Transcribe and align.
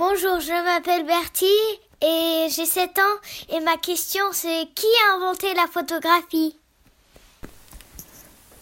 Bonjour, 0.00 0.40
je 0.40 0.64
m'appelle 0.64 1.04
Bertie 1.04 1.44
et 2.00 2.48
j'ai 2.48 2.64
7 2.64 2.88
ans 2.98 3.54
et 3.54 3.60
ma 3.60 3.76
question 3.76 4.22
c'est 4.32 4.66
qui 4.74 4.86
a 4.86 5.16
inventé 5.16 5.52
la 5.52 5.66
photographie? 5.66 6.56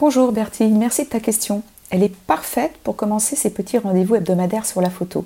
Bonjour 0.01 0.33
Bertie, 0.33 0.67
merci 0.67 1.05
de 1.05 1.11
ta 1.11 1.21
question. 1.21 1.63
Elle 1.91 2.03
est 2.03 2.13
parfaite 2.13 2.77
pour 2.83 2.97
commencer 2.97 3.37
ces 3.37 3.51
petits 3.51 3.79
rendez-vous 3.79 4.17
hebdomadaires 4.17 4.67
sur 4.67 4.81
la 4.81 4.91
photo. 4.91 5.25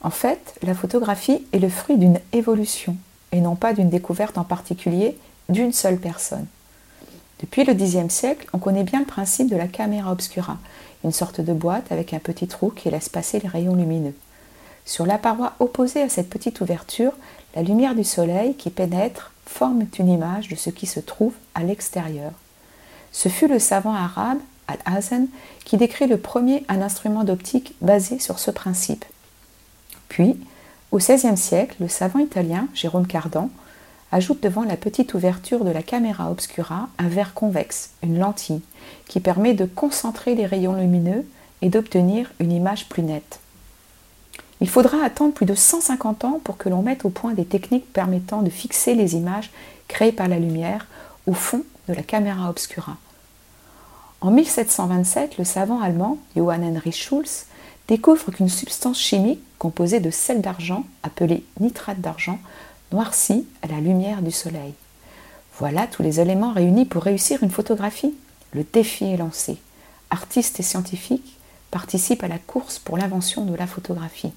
En 0.00 0.08
fait, 0.08 0.54
la 0.62 0.74
photographie 0.74 1.46
est 1.52 1.58
le 1.58 1.68
fruit 1.68 1.98
d'une 1.98 2.18
évolution 2.32 2.96
et 3.32 3.42
non 3.42 3.56
pas 3.56 3.74
d'une 3.74 3.90
découverte 3.90 4.38
en 4.38 4.44
particulier 4.44 5.18
d'une 5.50 5.74
seule 5.74 5.98
personne. 5.98 6.46
Depuis 7.40 7.64
le 7.64 7.74
Xe 7.74 8.10
siècle, 8.10 8.46
on 8.54 8.58
connaît 8.58 8.84
bien 8.84 9.00
le 9.00 9.04
principe 9.04 9.50
de 9.50 9.56
la 9.56 9.68
camera 9.68 10.12
obscura, 10.12 10.56
une 11.04 11.12
sorte 11.12 11.42
de 11.42 11.52
boîte 11.52 11.92
avec 11.92 12.14
un 12.14 12.20
petit 12.20 12.48
trou 12.48 12.70
qui 12.70 12.88
laisse 12.88 13.10
passer 13.10 13.38
les 13.38 13.48
rayons 13.50 13.74
lumineux. 13.74 14.14
Sur 14.84 15.06
la 15.06 15.18
paroi 15.18 15.54
opposée 15.60 16.02
à 16.02 16.08
cette 16.08 16.30
petite 16.30 16.60
ouverture, 16.60 17.12
la 17.54 17.62
lumière 17.62 17.94
du 17.94 18.04
soleil 18.04 18.54
qui 18.54 18.70
pénètre 18.70 19.32
forme 19.46 19.86
une 19.98 20.08
image 20.08 20.48
de 20.48 20.56
ce 20.56 20.70
qui 20.70 20.86
se 20.86 21.00
trouve 21.00 21.34
à 21.54 21.62
l'extérieur. 21.62 22.32
Ce 23.12 23.28
fut 23.28 23.48
le 23.48 23.58
savant 23.58 23.94
arabe 23.94 24.38
Al-Hazen 24.68 25.28
qui 25.64 25.76
décrit 25.76 26.06
le 26.06 26.16
premier 26.16 26.64
un 26.68 26.80
instrument 26.80 27.24
d'optique 27.24 27.74
basé 27.80 28.18
sur 28.18 28.38
ce 28.38 28.50
principe. 28.50 29.04
Puis, 30.08 30.38
au 30.92 30.98
XVIe 30.98 31.36
siècle, 31.36 31.76
le 31.80 31.88
savant 31.88 32.20
italien 32.20 32.68
Jérôme 32.74 33.06
Cardan 33.06 33.50
ajoute 34.12 34.42
devant 34.42 34.64
la 34.64 34.76
petite 34.76 35.14
ouverture 35.14 35.64
de 35.64 35.70
la 35.70 35.82
caméra 35.82 36.30
obscura 36.30 36.88
un 36.98 37.08
verre 37.08 37.34
convexe, 37.34 37.90
une 38.02 38.18
lentille, 38.18 38.62
qui 39.06 39.20
permet 39.20 39.54
de 39.54 39.66
concentrer 39.66 40.34
les 40.34 40.46
rayons 40.46 40.74
lumineux 40.74 41.24
et 41.62 41.68
d'obtenir 41.68 42.32
une 42.40 42.52
image 42.52 42.88
plus 42.88 43.02
nette. 43.02 43.38
Il 44.60 44.68
faudra 44.68 45.02
attendre 45.02 45.32
plus 45.32 45.46
de 45.46 45.54
150 45.54 46.24
ans 46.24 46.40
pour 46.44 46.58
que 46.58 46.68
l'on 46.68 46.82
mette 46.82 47.04
au 47.06 47.08
point 47.08 47.32
des 47.32 47.46
techniques 47.46 47.90
permettant 47.92 48.42
de 48.42 48.50
fixer 48.50 48.94
les 48.94 49.14
images 49.14 49.50
créées 49.88 50.12
par 50.12 50.28
la 50.28 50.38
lumière 50.38 50.86
au 51.26 51.32
fond 51.32 51.64
de 51.88 51.94
la 51.94 52.02
caméra 52.02 52.50
obscura. 52.50 52.96
En 54.20 54.30
1727, 54.30 55.38
le 55.38 55.44
savant 55.44 55.80
allemand 55.80 56.18
Johann 56.36 56.62
Heinrich 56.62 56.94
Schulz 56.94 57.46
découvre 57.88 58.30
qu'une 58.30 58.50
substance 58.50 59.00
chimique 59.00 59.40
composée 59.58 59.98
de 59.98 60.10
sel 60.10 60.42
d'argent, 60.42 60.84
appelée 61.02 61.42
nitrate 61.58 62.00
d'argent, 62.00 62.38
noirci 62.92 63.46
à 63.62 63.66
la 63.66 63.80
lumière 63.80 64.20
du 64.20 64.30
soleil. 64.30 64.74
Voilà 65.58 65.86
tous 65.86 66.02
les 66.02 66.20
éléments 66.20 66.52
réunis 66.52 66.84
pour 66.84 67.02
réussir 67.02 67.42
une 67.42 67.50
photographie. 67.50 68.14
Le 68.52 68.64
défi 68.70 69.06
est 69.06 69.16
lancé. 69.16 69.56
Artistes 70.10 70.60
et 70.60 70.62
scientifiques 70.62 71.38
participent 71.70 72.24
à 72.24 72.28
la 72.28 72.38
course 72.38 72.78
pour 72.78 72.98
l'invention 72.98 73.44
de 73.44 73.54
la 73.54 73.66
photographie. 73.66 74.32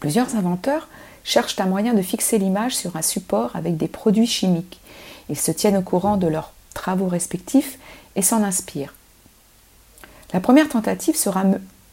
Plusieurs 0.00 0.36
inventeurs 0.36 0.88
cherchent 1.24 1.58
un 1.60 1.66
moyen 1.66 1.94
de 1.94 2.02
fixer 2.02 2.38
l'image 2.38 2.76
sur 2.76 2.96
un 2.96 3.02
support 3.02 3.54
avec 3.54 3.76
des 3.76 3.88
produits 3.88 4.26
chimiques. 4.26 4.80
Ils 5.28 5.38
se 5.38 5.50
tiennent 5.50 5.76
au 5.76 5.82
courant 5.82 6.16
de 6.16 6.26
leurs 6.26 6.52
travaux 6.74 7.08
respectifs 7.08 7.78
et 8.16 8.22
s'en 8.22 8.42
inspirent. 8.42 8.94
La 10.32 10.40
première 10.40 10.68
tentative 10.68 11.16
sera 11.16 11.44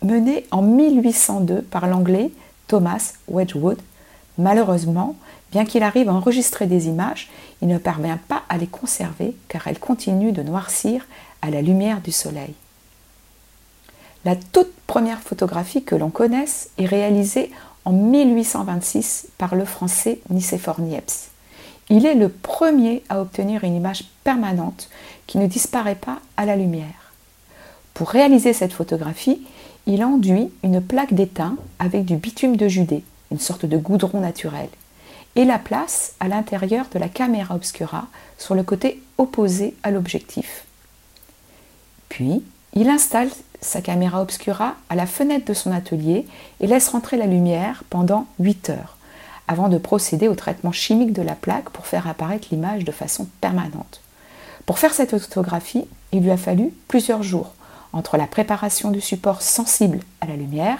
menée 0.01 0.45
en 0.51 0.61
1802 0.61 1.61
par 1.61 1.87
l'anglais 1.87 2.31
Thomas 2.67 3.13
Wedgwood 3.27 3.79
Malheureusement, 4.37 5.15
bien 5.51 5.65
qu'il 5.65 5.83
arrive 5.83 6.09
à 6.09 6.13
enregistrer 6.13 6.67
des 6.67 6.87
images, 6.87 7.29
il 7.61 7.69
ne 7.69 7.77
parvient 7.77 8.19
pas 8.27 8.43
à 8.49 8.57
les 8.57 8.67
conserver 8.67 9.35
car 9.47 9.67
elles 9.67 9.79
continuent 9.79 10.33
de 10.33 10.43
noircir 10.43 11.05
à 11.41 11.49
la 11.49 11.61
lumière 11.61 12.01
du 12.01 12.11
soleil. 12.11 12.53
La 14.25 14.35
toute 14.35 14.73
première 14.87 15.21
photographie 15.21 15.83
que 15.83 15.95
l'on 15.95 16.09
connaisse 16.09 16.69
est 16.77 16.85
réalisée 16.85 17.51
en 17.85 17.91
1826 17.91 19.27
par 19.37 19.55
le 19.55 19.65
français 19.65 20.19
Nicéphore 20.29 20.81
Niepce. 20.81 21.29
Il 21.89 22.05
est 22.05 22.15
le 22.15 22.29
premier 22.29 23.03
à 23.09 23.21
obtenir 23.21 23.63
une 23.63 23.75
image 23.75 24.05
permanente 24.23 24.89
qui 25.27 25.37
ne 25.37 25.47
disparaît 25.47 25.95
pas 25.95 26.19
à 26.35 26.45
la 26.45 26.55
lumière. 26.55 27.13
Pour 27.93 28.09
réaliser 28.09 28.53
cette 28.53 28.73
photographie, 28.73 29.41
il 29.85 30.03
enduit 30.03 30.49
une 30.63 30.81
plaque 30.81 31.13
d'étain 31.13 31.55
avec 31.79 32.05
du 32.05 32.17
bitume 32.17 32.57
de 32.57 32.67
Judée 32.67 33.03
une 33.31 33.39
sorte 33.39 33.65
de 33.65 33.77
goudron 33.77 34.21
naturel, 34.21 34.69
et 35.35 35.45
la 35.45 35.59
place 35.59 36.13
à 36.19 36.27
l'intérieur 36.27 36.85
de 36.93 36.99
la 36.99 37.09
caméra 37.09 37.55
obscura 37.55 38.07
sur 38.37 38.55
le 38.55 38.63
côté 38.63 39.01
opposé 39.17 39.75
à 39.83 39.91
l'objectif. 39.91 40.65
Puis, 42.09 42.43
il 42.73 42.89
installe 42.89 43.29
sa 43.61 43.81
caméra 43.81 44.21
obscura 44.21 44.75
à 44.89 44.95
la 44.95 45.05
fenêtre 45.05 45.45
de 45.45 45.53
son 45.53 45.71
atelier 45.71 46.25
et 46.59 46.67
laisse 46.67 46.89
rentrer 46.89 47.17
la 47.17 47.25
lumière 47.25 47.83
pendant 47.89 48.27
8 48.39 48.69
heures, 48.69 48.97
avant 49.47 49.69
de 49.69 49.77
procéder 49.77 50.27
au 50.27 50.35
traitement 50.35 50.71
chimique 50.71 51.13
de 51.13 51.21
la 51.21 51.35
plaque 51.35 51.69
pour 51.69 51.87
faire 51.87 52.07
apparaître 52.07 52.47
l'image 52.51 52.85
de 52.85 52.91
façon 52.91 53.27
permanente. 53.41 54.01
Pour 54.65 54.79
faire 54.79 54.93
cette 54.93 55.17
photographie, 55.17 55.85
il 56.11 56.23
lui 56.23 56.31
a 56.31 56.37
fallu 56.37 56.73
plusieurs 56.87 57.23
jours, 57.23 57.53
entre 57.93 58.17
la 58.17 58.27
préparation 58.27 58.91
du 58.91 59.01
support 59.01 59.41
sensible 59.41 59.99
à 60.21 60.25
la 60.25 60.35
lumière, 60.35 60.79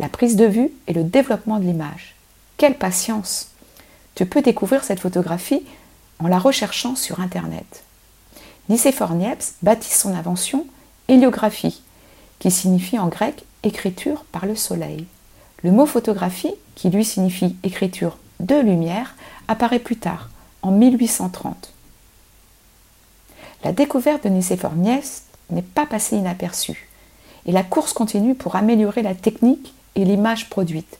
la 0.00 0.08
prise 0.08 0.36
de 0.36 0.46
vue 0.46 0.70
et 0.86 0.92
le 0.92 1.04
développement 1.04 1.58
de 1.58 1.64
l'image. 1.64 2.14
Quelle 2.56 2.76
patience 2.76 3.50
Tu 4.14 4.26
peux 4.26 4.42
découvrir 4.42 4.84
cette 4.84 5.00
photographie 5.00 5.62
en 6.18 6.26
la 6.26 6.38
recherchant 6.38 6.96
sur 6.96 7.20
Internet. 7.20 7.84
Nicéphore 8.68 9.14
Niepce 9.14 9.54
bâtit 9.62 9.94
son 9.94 10.14
invention 10.14 10.66
héliographie, 11.08 11.82
qui 12.44 12.50
signifie 12.50 12.98
en 12.98 13.08
grec 13.08 13.46
écriture 13.62 14.26
par 14.30 14.44
le 14.44 14.54
soleil. 14.54 15.06
Le 15.62 15.72
mot 15.72 15.86
photographie, 15.86 16.52
qui 16.74 16.90
lui 16.90 17.02
signifie 17.02 17.56
écriture 17.62 18.18
de 18.38 18.56
lumière, 18.56 19.14
apparaît 19.48 19.78
plus 19.78 19.96
tard, 19.96 20.28
en 20.60 20.70
1830. 20.70 21.72
La 23.62 23.72
découverte 23.72 24.24
de 24.24 24.28
Nicéphore 24.28 24.74
Niepce 24.74 25.22
n'est 25.48 25.62
pas 25.62 25.86
passée 25.86 26.16
inaperçue, 26.16 26.90
et 27.46 27.52
la 27.52 27.62
course 27.62 27.94
continue 27.94 28.34
pour 28.34 28.56
améliorer 28.56 29.00
la 29.00 29.14
technique 29.14 29.72
et 29.94 30.04
l'image 30.04 30.50
produite. 30.50 30.98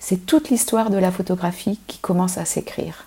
C'est 0.00 0.26
toute 0.26 0.50
l'histoire 0.50 0.90
de 0.90 0.98
la 0.98 1.12
photographie 1.12 1.80
qui 1.86 1.96
commence 1.96 2.36
à 2.36 2.44
s'écrire. 2.44 3.06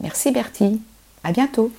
Merci 0.00 0.30
Bertie, 0.30 0.80
à 1.24 1.32
bientôt. 1.32 1.72